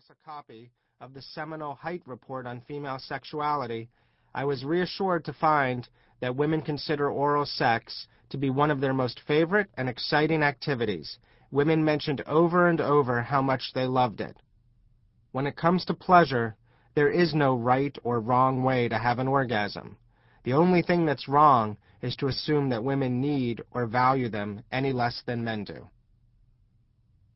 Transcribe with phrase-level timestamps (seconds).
[0.00, 0.70] across a copy
[1.00, 3.90] of the seminal Hite Report on Female Sexuality,
[4.34, 5.86] I was reassured to find
[6.20, 11.18] that women consider oral sex to be one of their most favorite and exciting activities.
[11.50, 14.36] Women mentioned over and over how much they loved it.
[15.32, 16.56] When it comes to pleasure,
[16.94, 19.98] there is no right or wrong way to have an orgasm.
[20.44, 24.92] The only thing that's wrong is to assume that women need or value them any
[24.92, 25.90] less than men do.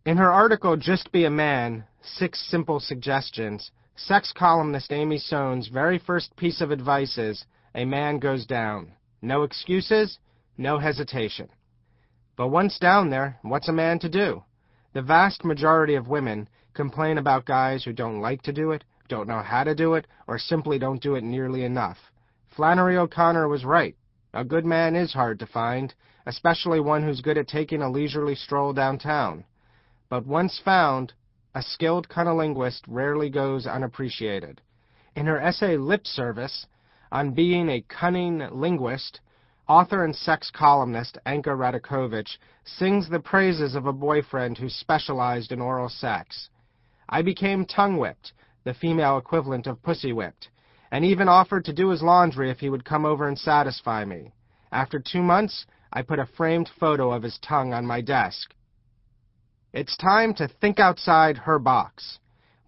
[0.07, 5.99] In her article, Just Be a Man Six Simple Suggestions, sex columnist Amy Sohn's very
[5.99, 8.93] first piece of advice is a man goes down.
[9.23, 10.19] No excuses,
[10.59, 11.49] no hesitation.
[12.37, 14.45] But once down there, what's a man to do?
[14.93, 19.27] The vast majority of women complain about guys who don't like to do it, don't
[19.27, 21.97] know how to do it, or simply don't do it nearly enough.
[22.55, 23.97] Flannery O'Connor was right.
[24.35, 25.95] A good man is hard to find,
[26.27, 29.47] especially one who's good at taking a leisurely stroll downtown.
[30.15, 31.13] But once found,
[31.57, 34.61] a skilled cunnilinguist rarely goes unappreciated.
[35.17, 36.69] In her essay Lip Service
[37.11, 39.21] on being a cunning linguist,
[39.67, 45.61] author and sex columnist Anka Radakovich sings the praises of a boyfriend who specialized in
[45.61, 46.49] oral sex.
[47.09, 50.49] I became tongue whipped, the female equivalent of pussy whipped,
[50.93, 54.33] and even offered to do his laundry if he would come over and satisfy me.
[54.71, 58.55] After two months, I put a framed photo of his tongue on my desk.
[59.77, 62.21] It's time to think outside her box.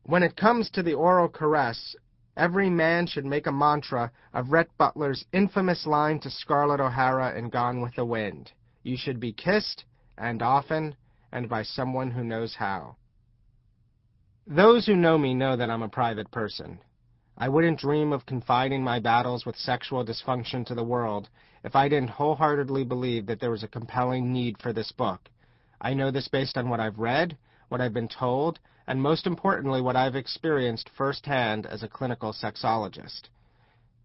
[0.02, 1.94] When it comes to the oral caress,
[2.36, 7.48] every man should make a mantra of Rhett Butler's infamous line to Scarlett O'Hara in
[7.48, 8.50] Gone with the Wind.
[8.82, 9.84] You should be kissed,
[10.18, 10.96] and often,
[11.30, 12.96] and by someone who knows how.
[14.44, 16.80] Those who know me know that I'm a private person.
[17.38, 21.28] I wouldn't dream of confiding my battles with sexual dysfunction to the world
[21.62, 25.30] if I didn't wholeheartedly believe that there was a compelling need for this book.
[25.80, 27.36] I know this based on what I've read,
[27.68, 33.28] what I've been told, and most importantly, what I've experienced firsthand as a clinical sexologist.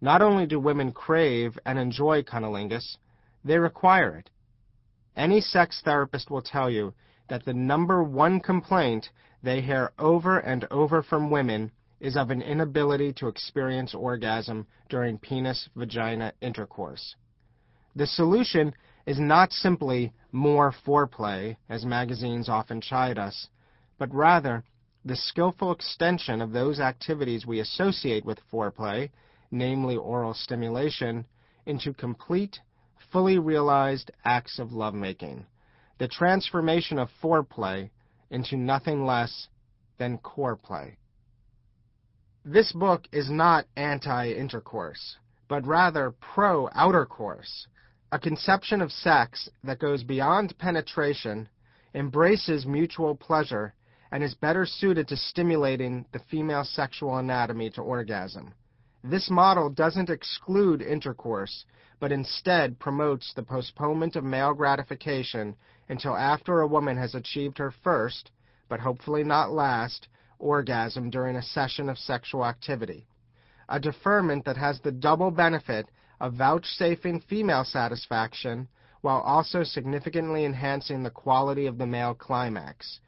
[0.02, 2.97] Not only do women crave and enjoy cunnilingus,
[3.44, 4.30] they require it.
[5.15, 6.93] Any sex therapist will tell you
[7.30, 9.10] that the number one complaint
[9.43, 15.20] they hear over and over from women is of an inability to experience orgasm during
[15.20, 17.15] penis-vagina intercourse.
[17.95, 18.73] The solution
[19.06, 23.48] is not simply more foreplay, as magazines often chide us,
[23.98, 24.64] but rather
[25.04, 29.10] the skillful extension of those activities we associate with foreplay,
[29.50, 31.26] namely oral stimulation,
[31.66, 32.60] into complete,
[33.11, 35.45] fully realized acts of lovemaking.
[35.98, 37.90] The transformation of foreplay
[38.30, 39.48] into nothing less
[39.98, 40.98] than core play.
[42.45, 45.17] This book is not anti-intercourse,
[45.48, 47.67] but rather pro-outer course
[48.11, 51.48] a conception of sex that goes beyond penetration,
[51.95, 53.73] embraces mutual pleasure,
[54.11, 58.54] and is better suited to stimulating the female sexual anatomy to orgasm.
[59.04, 61.64] This model doesn't exclude intercourse,
[62.02, 65.55] but instead promotes the postponement of male gratification
[65.88, 68.32] until after a woman has achieved her first,
[68.67, 73.08] but hopefully not last, orgasm during a session of sexual activity.
[73.70, 75.88] A deferment that has the double benefit
[76.21, 78.67] of vouchsafing female satisfaction
[79.02, 82.99] while also significantly enhancing the quality of the male climax.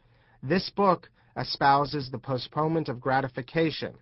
[0.41, 3.93] This book espouses the postponement of gratification,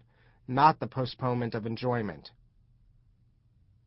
[0.47, 2.31] not the postponement of enjoyment.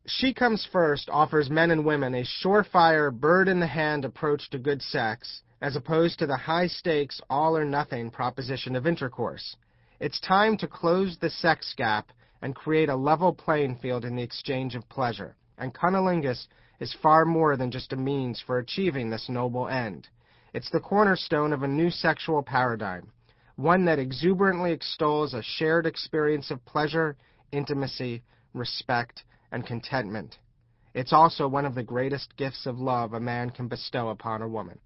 [0.05, 4.59] She Comes First offers men and women a surefire, bird in the hand approach to
[4.59, 9.55] good sex, as opposed to the high stakes, all or nothing proposition of intercourse.
[9.99, 14.23] It's time to close the sex gap and create a level playing field in the
[14.23, 15.35] exchange of pleasure.
[15.57, 16.47] And cunnilingus
[16.79, 20.07] is far more than just a means for achieving this noble end.
[20.53, 23.11] It's the cornerstone of a new sexual paradigm,
[23.55, 27.17] one that exuberantly extols a shared experience of pleasure,
[27.51, 28.23] intimacy,
[28.53, 30.37] respect, and contentment.
[30.93, 34.47] It's also one of the greatest gifts of love a man can bestow upon a
[34.47, 34.79] woman.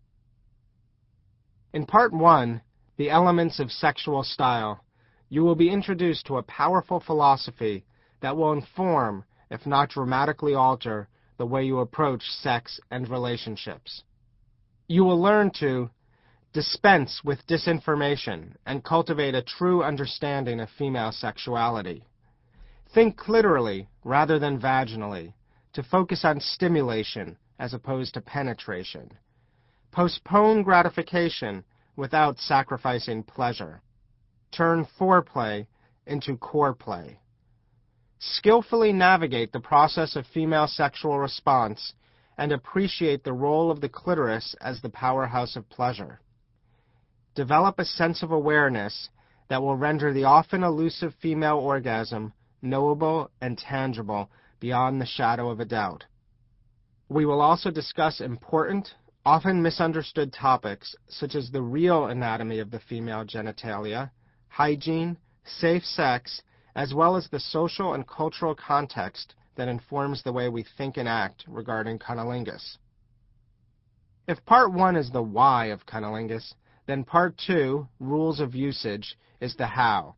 [1.72, 2.62] In part one,
[2.98, 4.84] the elements of sexual style,
[5.30, 7.86] you will be introduced to a powerful philosophy
[8.22, 14.04] that will inform, if not dramatically alter, the way you approach sex and relationships.
[14.88, 15.92] You will learn to
[16.52, 22.04] dispense with disinformation and cultivate a true understanding of female sexuality.
[22.94, 25.34] Think clitorally rather than vaginally,
[25.74, 29.12] to focus on stimulation as opposed to penetration.
[29.92, 31.64] Postpone gratification
[31.96, 33.82] without sacrificing pleasure
[34.52, 35.68] turn foreplay
[36.06, 37.20] into core play.
[38.20, 41.94] Skillfully navigate the process of female sexual response
[42.38, 46.20] and appreciate the role of the clitoris as the powerhouse of pleasure.
[47.36, 49.10] Develop a sense of awareness
[49.50, 54.30] that will render the often elusive female orgasm knowable and tangible
[54.60, 56.06] beyond the shadow of a doubt.
[57.08, 58.94] We will also discuss important,
[59.26, 64.12] often misunderstood topics such as the real anatomy of the female genitalia,
[64.50, 66.42] hygiene, safe sex,
[66.76, 71.08] as well as the social and cultural context that informs the way we think and
[71.08, 72.78] act regarding cunnilingus.
[74.28, 76.54] If part one is the why of cunnilingus,
[76.86, 80.16] then part two, rules of usage, is the how.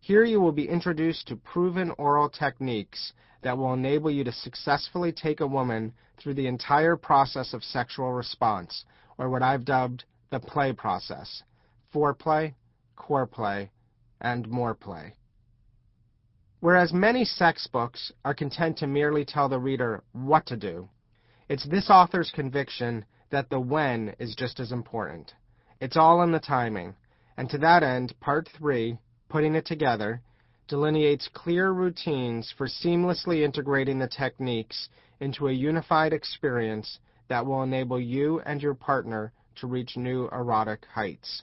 [0.00, 5.12] Here you will be introduced to proven oral techniques that will enable you to successfully
[5.12, 8.84] take a woman through the entire process of sexual response,
[9.18, 11.42] or what I've dubbed the play process
[11.92, 12.54] foreplay,
[12.96, 13.70] core play,
[14.20, 15.14] and more play.
[16.60, 20.88] Whereas many sex books are content to merely tell the reader what to do,
[21.48, 25.34] it's this author's conviction that the when is just as important.
[25.80, 26.96] It's all in the timing,
[27.36, 30.22] and to that end, Part 3, Putting It Together,
[30.66, 34.88] delineates clear routines for seamlessly integrating the techniques
[35.20, 40.84] into a unified experience that will enable you and your partner to reach new erotic
[40.86, 41.42] heights.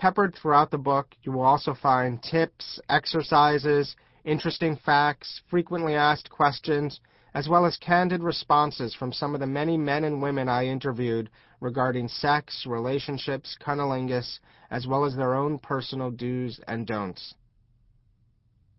[0.00, 3.94] Peppered throughout the book, you will also find tips, exercises,
[4.24, 7.00] interesting facts, frequently asked questions,
[7.34, 11.28] as well as candid responses from some of the many men and women I interviewed
[11.60, 17.34] regarding sex, relationships, cunnilingus, as well as their own personal do's and don'ts.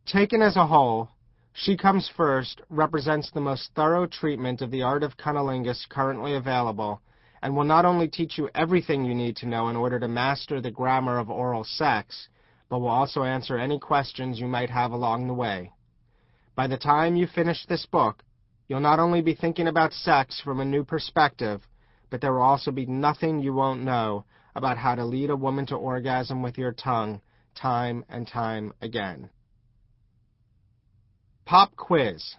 [0.07, 1.11] Taken as a whole,
[1.53, 6.99] She Comes First represents the most thorough treatment of the art of cunnilingus currently available
[7.41, 10.61] and will not only teach you everything you need to know in order to master
[10.61, 12.27] the grammar of oral sex,
[12.69, 15.71] but will also answer any questions you might have along the way.
[16.55, 18.23] By the time you finish this book,
[18.67, 21.61] you'll not only be thinking about sex from a new perspective,
[22.09, 25.65] but there will also be nothing you won't know about how to lead a woman
[25.65, 27.21] to orgasm with your tongue
[27.55, 29.29] time and time again.
[31.45, 32.35] Pop quiz.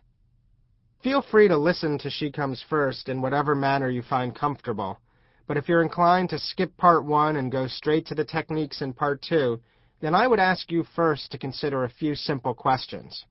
[1.02, 5.00] Feel free to listen to She Comes First in whatever manner you find comfortable,
[5.48, 8.92] but if you're inclined to skip part one and go straight to the techniques in
[8.92, 9.60] part two,
[10.00, 13.24] then I would ask you first to consider a few simple questions.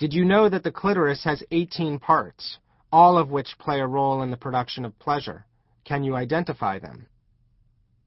[0.00, 2.58] Did you know that the clitoris has 18 parts,
[2.90, 5.46] all of which play a role in the production of pleasure?
[5.84, 7.06] Can you identify them?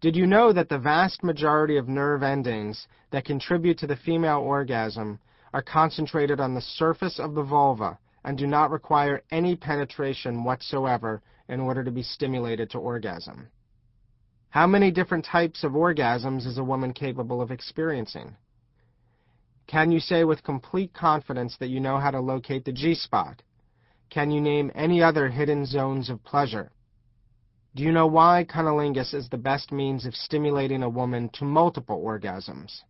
[0.02, 4.40] Did you know that the vast majority of nerve endings that contribute to the female
[4.40, 5.20] orgasm
[5.54, 11.22] are concentrated on the surface of the vulva and do not require any penetration whatsoever
[11.48, 13.48] in order to be stimulated to orgasm.
[14.50, 18.36] How many different types of orgasms is a woman capable of experiencing?
[19.68, 23.44] Can you say with complete confidence that you know how to locate the G-spot?
[24.10, 26.72] Can you name any other hidden zones of pleasure?
[27.76, 32.02] Do you know why cunnilingus is the best means of stimulating a woman to multiple
[32.04, 32.82] orgasms?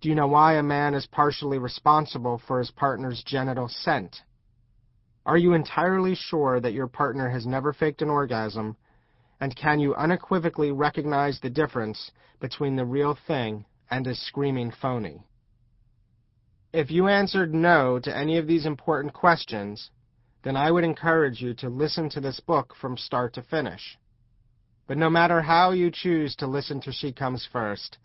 [0.00, 4.22] Do you know why a man is partially responsible for his partner's genital scent?
[5.28, 8.78] Are you entirely sure that your partner has never faked an orgasm?
[9.38, 15.26] And can you unequivocally recognize the difference between the real thing and a screaming phony?
[16.72, 19.90] If you answered no to any of these important questions,
[20.44, 23.98] then I would encourage you to listen to this book from start to finish.
[24.86, 27.98] But no matter how you choose to listen to She Comes First,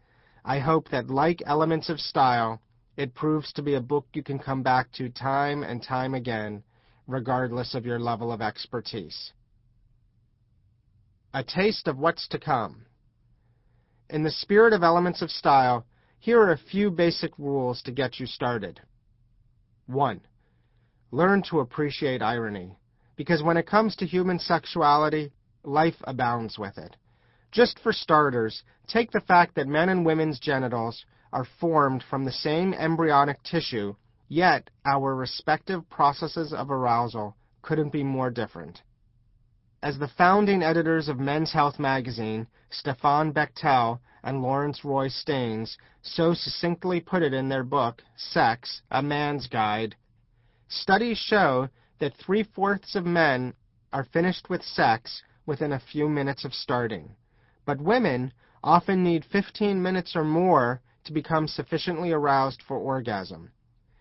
[0.43, 2.59] I hope that like Elements of Style,
[2.97, 6.63] it proves to be a book you can come back to time and time again
[7.07, 9.33] regardless of your level of expertise.
[11.33, 12.85] A taste of what's to come.
[14.09, 15.85] In the spirit of elements of style,
[16.19, 18.79] here are a few basic rules to get you started.
[19.87, 20.21] 1.
[21.11, 22.77] Learn to appreciate irony,
[23.15, 25.31] because when it comes to human sexuality,
[25.63, 26.95] life abounds with it.
[27.51, 32.31] Just for starters, take the fact that men and women's genitals are formed from the
[32.31, 33.95] same embryonic tissue
[34.29, 38.81] Yet our respective processes of arousal couldn't be more different.
[39.81, 46.33] As the founding editors of Men's Health magazine, Stefan Bechtel and Laurence Roy Stains, so
[46.33, 49.97] succinctly put it in their book, Sex, A Man's Guide,
[50.69, 51.67] studies show
[51.99, 53.53] that three-fourths of men
[53.91, 57.17] are finished with sex within a few minutes of starting.
[57.65, 58.31] But women
[58.63, 63.51] often need 15 minutes or more to become sufficiently aroused for orgasm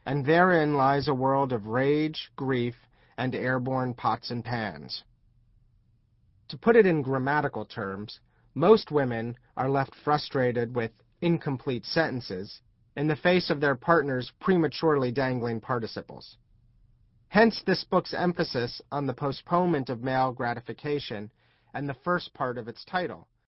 [0.06, 2.74] and therein lies a world of rage, grief,
[3.16, 5.04] and airborne pots and pans.
[6.48, 8.20] To put it in grammatical terms,
[8.54, 10.90] most women are left frustrated with
[11.20, 12.60] incomplete sentences
[12.96, 16.36] in the face of their partners prematurely dangling participles.
[17.28, 21.30] Hence this book's emphasis on the postponement of male gratification
[21.72, 23.26] and the first part of its title,